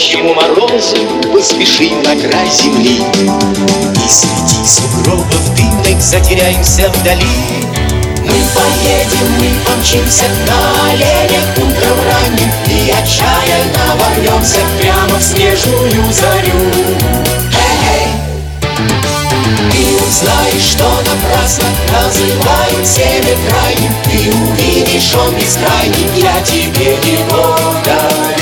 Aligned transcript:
березу 0.00 0.96
Поспешим 1.32 2.02
на 2.02 2.16
край 2.16 2.48
земли. 2.50 3.02
И 3.94 4.08
среди 4.08 4.66
сугробов 4.66 5.54
дымных 5.54 6.00
Затеряемся 6.00 6.88
вдали. 6.88 7.26
Мы 8.22 8.34
поедем, 8.54 9.32
мы 9.38 9.48
помчимся 9.66 10.24
На 10.46 10.90
оленях 10.90 11.44
утром 11.56 11.98
ранним 12.06 12.50
И 12.66 12.90
отчаянно 12.90 13.96
ворвемся 13.96 14.60
Прямо 14.80 15.18
в 15.18 15.22
снежную 15.22 16.12
зарю. 16.12 16.70
Ты 19.70 19.86
узнаешь, 19.96 20.70
что 20.72 20.84
напрасно 20.84 21.66
Называют 21.92 22.86
север 22.86 23.36
крайним. 23.48 23.92
Ты 24.04 24.32
увидишь, 24.34 25.14
он 25.14 25.34
бескрайний 25.34 26.08
Я 26.16 26.40
тебе 26.42 26.94
его 26.94 27.56
дарю 27.84 28.39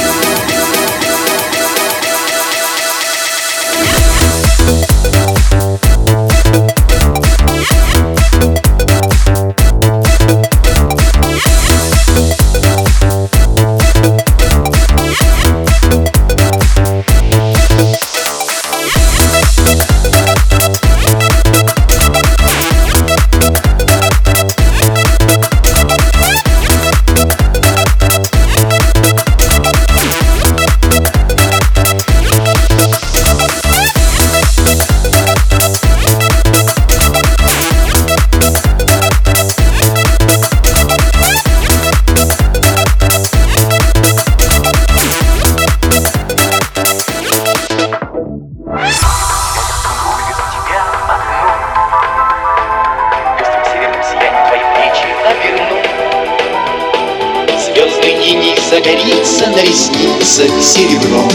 загорится 58.69 59.47
на 59.47 59.63
ресницах 59.63 60.51
серебром. 60.63 61.31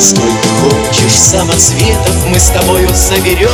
Сколько 0.00 0.48
хочешь 0.60 1.12
самоцветов 1.12 2.26
мы 2.26 2.38
с 2.38 2.48
тобою 2.48 2.88
заберем. 2.94 3.50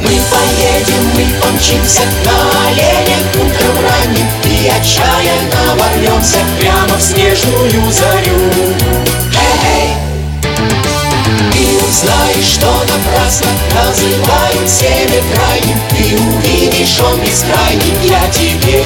Мы 0.00 0.10
поедем, 0.10 1.04
мы 1.14 1.24
помчимся 1.40 2.02
на 2.24 2.68
оленях 2.68 3.26
утром 3.34 3.76
ранним 3.82 4.26
И 4.44 4.68
отчаянно 4.68 5.76
ворвемся 5.78 6.38
прямо 6.58 6.96
в 6.98 7.02
снежную 7.02 7.92
зарю. 7.92 8.74
Эй, 9.72 9.94
Ты 11.52 11.78
узнаешь, 11.88 12.54
что 12.54 12.66
напрасно 12.66 13.50
называют 13.74 14.68
север 14.68 15.22
крайним 15.34 15.80
Ты 15.90 16.16
увидишь, 16.20 17.00
он 17.00 17.18
бескрайний, 17.20 17.94
я 18.04 18.28
тебе 18.30 18.84